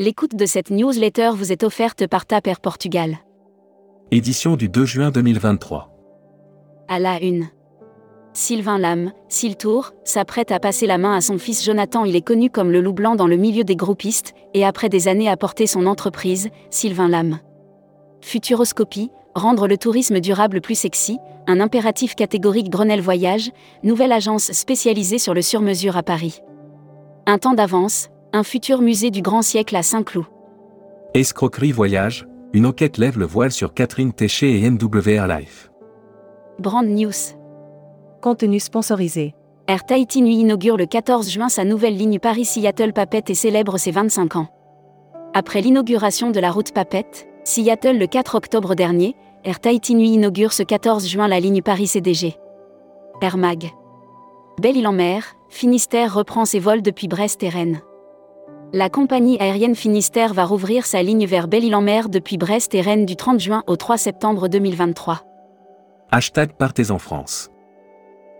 L'écoute 0.00 0.34
de 0.34 0.46
cette 0.46 0.70
newsletter 0.70 1.32
vous 1.34 1.52
est 1.52 1.62
offerte 1.62 2.06
par 2.06 2.24
Taper 2.24 2.54
Portugal. 2.62 3.18
Édition 4.10 4.56
du 4.56 4.70
2 4.70 4.86
juin 4.86 5.10
2023. 5.10 5.90
À 6.88 6.98
la 6.98 7.22
une. 7.22 7.48
Sylvain 8.32 8.78
Lam, 8.78 9.12
Siltour, 9.28 9.92
s'apprête 10.04 10.52
à 10.52 10.58
passer 10.58 10.86
la 10.86 10.96
main 10.96 11.14
à 11.14 11.20
son 11.20 11.36
fils 11.36 11.62
Jonathan. 11.62 12.06
Il 12.06 12.16
est 12.16 12.22
connu 12.22 12.48
comme 12.48 12.70
le 12.70 12.80
loup 12.80 12.94
blanc 12.94 13.14
dans 13.14 13.26
le 13.26 13.36
milieu 13.36 13.62
des 13.62 13.76
groupistes, 13.76 14.32
et 14.54 14.64
après 14.64 14.88
des 14.88 15.06
années 15.06 15.28
à 15.28 15.36
porter 15.36 15.66
son 15.66 15.84
entreprise, 15.84 16.48
Sylvain 16.70 17.08
Lam. 17.08 17.38
Futuroscopie, 18.22 19.10
rendre 19.34 19.68
le 19.68 19.76
tourisme 19.76 20.20
durable 20.20 20.62
plus 20.62 20.76
sexy, 20.76 21.18
un 21.46 21.60
impératif 21.60 22.14
catégorique 22.14 22.70
Grenelle 22.70 23.02
Voyage, 23.02 23.50
nouvelle 23.82 24.12
agence 24.12 24.50
spécialisée 24.52 25.18
sur 25.18 25.34
le 25.34 25.42
sur-mesure 25.42 25.98
à 25.98 26.02
Paris. 26.02 26.40
Un 27.26 27.36
temps 27.36 27.52
d'avance, 27.52 28.08
un 28.32 28.42
futur 28.42 28.80
musée 28.80 29.10
du 29.10 29.22
grand 29.22 29.42
siècle 29.42 29.76
à 29.76 29.82
Saint-Cloud. 29.82 30.26
Escroquerie 31.14 31.72
Voyage, 31.72 32.26
une 32.52 32.66
enquête 32.66 32.98
lève 32.98 33.18
le 33.18 33.26
voile 33.26 33.50
sur 33.50 33.74
Catherine 33.74 34.12
Téché 34.12 34.60
et 34.60 34.70
NWR 34.70 35.26
Life. 35.26 35.70
Brand 36.58 36.86
News. 36.86 37.10
Contenu 38.20 38.60
sponsorisé. 38.60 39.34
Air 39.66 39.84
Tahiti 39.84 40.22
Nui 40.22 40.36
inaugure 40.36 40.76
le 40.76 40.86
14 40.86 41.30
juin 41.30 41.48
sa 41.48 41.64
nouvelle 41.64 41.96
ligne 41.96 42.18
Paris-Seattle 42.18 42.92
Papette 42.92 43.30
et 43.30 43.34
célèbre 43.34 43.78
ses 43.78 43.90
25 43.90 44.36
ans. 44.36 44.48
Après 45.32 45.60
l'inauguration 45.60 46.30
de 46.30 46.40
la 46.40 46.50
route 46.50 46.72
Papette, 46.72 47.28
Seattle 47.44 47.98
le 47.98 48.06
4 48.06 48.34
octobre 48.34 48.74
dernier, 48.74 49.16
Air 49.44 49.60
Tahiti 49.60 49.94
Nui 49.94 50.10
inaugure 50.10 50.52
ce 50.52 50.62
14 50.62 51.06
juin 51.06 51.28
la 51.28 51.40
ligne 51.40 51.62
Paris-CDG. 51.62 52.36
Air 53.22 53.36
Mag. 53.36 53.70
Belle-Île-en-Mer, 54.60 55.24
Finistère 55.48 56.14
reprend 56.14 56.44
ses 56.44 56.58
vols 56.58 56.82
depuis 56.82 57.08
Brest 57.08 57.42
et 57.42 57.48
Rennes. 57.48 57.80
La 58.72 58.88
compagnie 58.88 59.36
aérienne 59.40 59.74
Finistère 59.74 60.32
va 60.32 60.44
rouvrir 60.44 60.86
sa 60.86 61.02
ligne 61.02 61.26
vers 61.26 61.48
Belle-Île-en-Mer 61.48 62.08
depuis 62.08 62.38
Brest 62.38 62.72
et 62.76 62.80
Rennes 62.80 63.04
du 63.04 63.16
30 63.16 63.40
juin 63.40 63.64
au 63.66 63.74
3 63.74 63.98
septembre 63.98 64.46
2023. 64.46 65.22
Hashtag 66.12 66.52
Partez 66.52 66.92
en 66.92 67.00
France. 67.00 67.50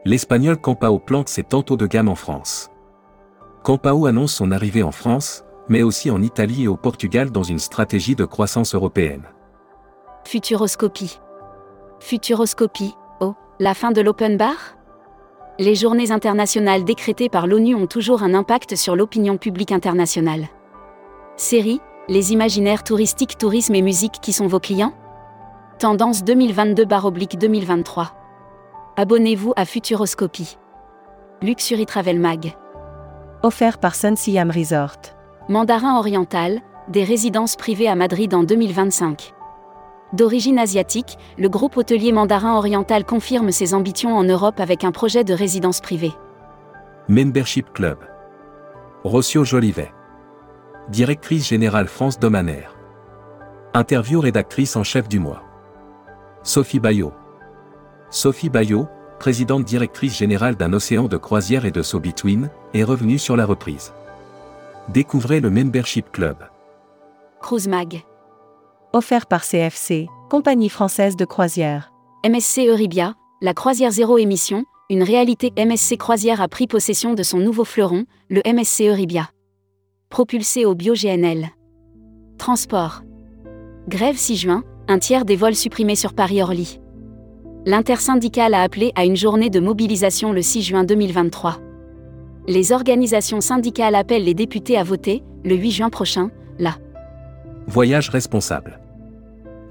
L'espagnol 0.05 0.57
Campao 0.57 1.01
plante 1.01 1.29
ses 1.29 1.43
tantôt 1.43 1.77
de 1.77 1.87
gamme 1.89 2.09
en 2.09 2.15
France. 2.15 2.71
Campao 3.65 4.07
annonce 4.07 4.33
son 4.33 4.53
arrivée 4.53 4.85
en 4.85 4.93
France, 4.93 5.43
mais 5.69 5.83
aussi 5.83 6.13
en 6.13 6.23
Italie 6.23 6.63
et 6.63 6.69
au 6.69 6.77
Portugal 6.77 7.33
dans 7.33 7.43
une 7.43 7.59
stratégie 7.59 8.15
de 8.15 8.25
croissance 8.25 8.77
européenne. 8.77 9.25
Futuroscopie. 10.25 11.19
Futuroscopie, 11.99 12.95
oh, 13.19 13.35
la 13.59 13.75
fin 13.75 13.91
de 13.91 14.01
l'open 14.01 14.37
bar? 14.37 14.77
Les 15.61 15.75
journées 15.75 16.11
internationales 16.11 16.85
décrétées 16.85 17.29
par 17.29 17.47
l'ONU 17.47 17.75
ont 17.75 17.87
toujours 17.87 18.23
un 18.23 18.33
impact 18.33 18.77
sur 18.77 18.97
l'opinion 18.97 19.37
publique 19.37 19.73
internationale. 19.73 20.49
Série, 21.37 21.83
les 22.09 22.33
imaginaires 22.33 22.83
touristiques, 22.83 23.37
tourisme 23.37 23.75
et 23.75 23.83
musique 23.83 24.21
qui 24.23 24.33
sont 24.33 24.47
vos 24.47 24.59
clients? 24.59 24.95
Tendance 25.79 26.23
2022-2023. 26.25 28.07
Abonnez-vous 28.97 29.53
à 29.55 29.67
Futuroscopie. 29.67 30.57
Luxury 31.43 31.85
Travel 31.85 32.19
Mag. 32.19 32.57
Offert 33.43 33.77
par 33.77 33.97
Sun 33.97 34.17
Siam 34.17 34.51
Resort. 34.51 34.97
Mandarin 35.51 35.99
oriental, 35.99 36.63
des 36.89 37.05
résidences 37.05 37.57
privées 37.57 37.89
à 37.89 37.97
Madrid 37.97 38.33
en 38.33 38.45
2025. 38.45 39.35
D'origine 40.13 40.59
asiatique, 40.59 41.19
le 41.39 41.49
groupe 41.49 41.77
hôtelier 41.77 42.11
Mandarin 42.11 42.57
Oriental 42.57 43.05
confirme 43.05 43.53
ses 43.53 43.75
ambitions 43.75 44.17
en 44.17 44.25
Europe 44.25 44.59
avec 44.59 44.83
un 44.83 44.91
projet 44.91 45.23
de 45.23 45.33
résidence 45.33 45.81
privée. 45.81 46.13
Membership 47.09 47.73
Club. 47.73 47.99
Rocio 49.05 49.45
Jolivet. 49.45 49.93
Directrice 50.89 51.47
générale 51.47 51.87
France 51.87 52.19
Domanaire. 52.19 52.77
Interview 53.73 54.21
rédactrice 54.21 54.75
en 54.75 54.83
chef 54.83 55.09
du 55.09 55.21
mois. 55.21 55.43
Sophie 56.43 56.81
Bayot. 56.81 57.13
Sophie 58.11 58.51
Bayot, 58.51 58.89
présidente 59.21 59.65
directrice 59.65 60.19
générale 60.19 60.57
d'un 60.57 60.73
océan 60.73 61.07
de 61.07 61.17
croisière 61.17 61.67
et 61.67 61.71
de 61.71 61.83
So 61.83 62.01
Between, 62.01 62.51
est 62.75 62.83
revenue 62.83 63.19
sur 63.19 63.37
la 63.37 63.47
reprise. 63.47 63.93
Découvrez 64.89 65.41
le 65.41 65.51
Membership 65.51 66.11
Club. 66.11 66.39
Cruise 67.41 67.69
Mag. 67.69 68.03
Offert 68.93 69.27
par 69.27 69.45
CFC, 69.45 70.09
compagnie 70.29 70.69
française 70.69 71.15
de 71.15 71.25
croisière. 71.25 71.93
MSC 72.27 72.67
Euribia, 72.67 73.15
la 73.41 73.55
croisière 73.55 73.93
zéro 73.93 74.19
émission, 74.19 74.65
une 74.91 75.05
réalité 75.05 75.53
MSC 75.57 75.97
Croisière 75.97 76.41
a 76.41 76.49
pris 76.49 76.67
possession 76.67 77.15
de 77.15 77.23
son 77.23 77.39
nouveau 77.39 77.65
fleuron, 77.65 78.07
le 78.31 78.43
MSC 78.45 78.81
Euribia. 78.89 79.31
Propulsé 80.09 80.65
au 80.65 80.75
bio-GNL. 80.75 81.51
Transport. 82.37 83.03
Grève 83.87 84.17
6 84.17 84.37
juin, 84.37 84.65
un 84.89 84.99
tiers 84.99 85.25
des 85.25 85.37
vols 85.37 85.55
supprimés 85.55 85.95
sur 85.95 86.13
Paris-Orly. 86.13 86.81
L'intersyndicale 87.67 88.55
a 88.55 88.63
appelé 88.63 88.91
à 88.97 89.05
une 89.05 89.17
journée 89.17 89.51
de 89.51 89.61
mobilisation 89.61 90.33
le 90.33 90.43
6 90.43 90.63
juin 90.63 90.83
2023. 90.83 91.59
Les 92.49 92.73
organisations 92.73 93.41
syndicales 93.41 93.95
appellent 93.95 94.25
les 94.25 94.35
députés 94.35 94.77
à 94.77 94.83
voter, 94.83 95.23
le 95.45 95.55
8 95.55 95.71
juin 95.71 95.91
prochain, 95.91 96.33
là. 96.59 96.75
Voyage 97.71 98.09
responsable. 98.09 98.81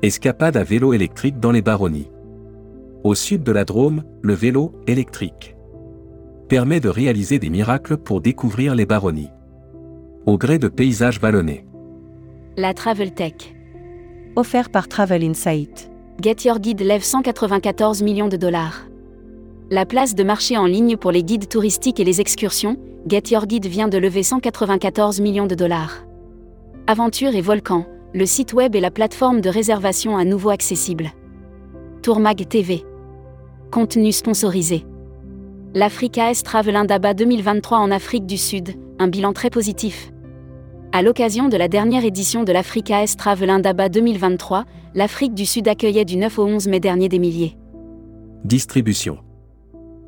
Escapade 0.03 0.55
à 0.55 0.63
vélo 0.63 0.93
électrique 0.93 1.37
dans 1.41 1.51
les 1.51 1.61
baronnies. 1.61 2.09
Au 3.03 3.13
sud 3.13 3.43
de 3.43 3.51
la 3.51 3.65
Drôme, 3.65 4.03
le 4.21 4.33
vélo 4.33 4.71
électrique 4.87 5.57
permet 6.47 6.79
de 6.79 6.87
réaliser 6.87 7.39
des 7.39 7.49
miracles 7.49 7.97
pour 7.97 8.21
découvrir 8.21 8.73
les 8.73 8.85
baronnies. 8.85 9.31
Au 10.25 10.37
gré 10.37 10.59
de 10.59 10.69
paysages 10.69 11.19
vallonnés. 11.19 11.65
La 12.55 12.73
Travel 12.73 13.13
Tech. 13.13 13.53
Offert 14.37 14.69
par 14.69 14.87
Travel 14.87 15.21
Insight. 15.21 15.91
Get 16.21 16.45
Your 16.45 16.59
Guide 16.59 16.79
lève 16.79 17.03
194 17.03 18.01
millions 18.01 18.29
de 18.29 18.37
dollars. 18.37 18.87
La 19.71 19.85
place 19.85 20.16
de 20.16 20.23
marché 20.23 20.55
en 20.55 20.67
ligne 20.67 20.95
pour 20.95 21.11
les 21.11 21.23
guides 21.23 21.49
touristiques 21.49 21.99
et 21.99 22.05
les 22.05 22.21
excursions, 22.21 22.77
Get 23.09 23.23
Your 23.31 23.45
Guide 23.45 23.66
vient 23.66 23.89
de 23.89 23.97
lever 23.97 24.23
194 24.23 25.19
millions 25.19 25.47
de 25.47 25.55
dollars. 25.55 26.05
Aventure 26.91 27.35
et 27.35 27.41
Volcan, 27.41 27.85
le 28.16 28.25
site 28.25 28.53
web 28.53 28.75
et 28.75 28.79
la 28.79 28.89
plateforme 28.89 29.41
de 29.41 29.50
réservation 29.50 30.17
à 30.17 30.25
nouveau 30.25 30.50
accessibles. 30.50 31.11
Tourmag 32.01 32.47
TV. 32.47 32.83
Contenu 33.69 34.11
sponsorisé. 34.11 34.88
L'Africa 35.75 36.31
S 36.31 36.41
Travel 36.41 36.75
Indaba 36.75 37.13
2023 37.13 37.78
en 37.78 37.91
Afrique 37.91 38.25
du 38.25 38.38
Sud, 38.38 38.69
un 38.97 39.07
bilan 39.07 39.33
très 39.33 39.51
positif. 39.51 40.11
À 40.91 41.03
l'occasion 41.03 41.47
de 41.47 41.57
la 41.57 41.67
dernière 41.67 42.03
édition 42.03 42.44
de 42.44 42.51
l'Africa 42.51 43.03
S 43.03 43.16
Travel 43.16 43.51
Indaba 43.51 43.88
2023, 43.88 44.66
l'Afrique 44.95 45.35
du 45.35 45.45
Sud 45.45 45.67
accueillait 45.67 46.05
du 46.05 46.17
9 46.17 46.39
au 46.39 46.47
11 46.47 46.69
mai 46.69 46.79
dernier 46.79 47.07
des 47.07 47.19
milliers. 47.19 47.55
Distribution. 48.45 49.19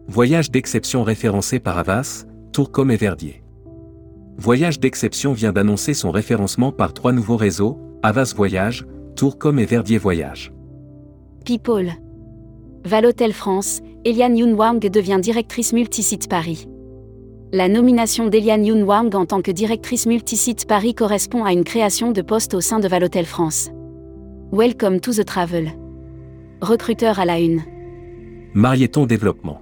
Voyage 0.07 0.49
d'exception 0.49 1.03
référencé 1.03 1.59
par 1.59 1.77
Avas, 1.77 2.25
Tourcom 2.51 2.89
et 2.89 2.97
Verdier. 2.97 3.40
Voyage 4.37 4.79
d'exception 4.79 5.33
vient 5.33 5.51
d'annoncer 5.51 5.93
son 5.93 6.11
référencement 6.11 6.71
par 6.71 6.93
trois 6.93 7.11
nouveaux 7.11 7.37
réseaux, 7.37 7.77
Avas 8.01 8.33
Voyage, 8.35 8.85
Tourcom 9.15 9.59
et 9.59 9.65
Verdier 9.65 9.97
Voyage. 9.97 10.51
People. 11.45 11.91
Valotel 12.83 13.33
France, 13.33 13.81
Eliane 14.05 14.37
Yunwang 14.37 14.79
devient 14.79 15.19
directrice 15.21 15.73
multisite 15.73 16.27
Paris. 16.27 16.67
La 17.53 17.67
nomination 17.67 18.27
d'Eliane 18.27 18.65
Yunwang 18.65 19.13
en 19.13 19.25
tant 19.25 19.41
que 19.41 19.51
directrice 19.51 20.05
multisite 20.05 20.65
Paris 20.65 20.95
correspond 20.95 21.43
à 21.43 21.51
une 21.51 21.63
création 21.63 22.11
de 22.11 22.21
poste 22.21 22.53
au 22.53 22.61
sein 22.61 22.79
de 22.79 22.87
Valotel 22.87 23.25
France. 23.25 23.69
Welcome 24.51 24.99
to 25.01 25.13
the 25.13 25.25
travel. 25.25 25.71
Recruteur 26.61 27.19
à 27.19 27.25
la 27.25 27.39
une. 27.39 27.61
Marieton 28.53 29.05
Développement. 29.05 29.61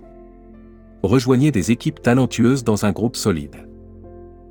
Rejoignez 1.04 1.52
des 1.52 1.72
équipes 1.72 2.02
talentueuses 2.02 2.64
dans 2.64 2.86
un 2.86 2.92
groupe 2.92 3.16
solide. 3.16 3.69